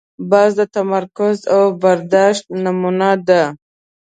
باز 0.29 0.51
د 0.59 0.61
تمرکز 0.75 1.37
او 1.55 1.63
برداشت 1.83 2.43
نمونه 2.63 3.11
ده 3.27 3.43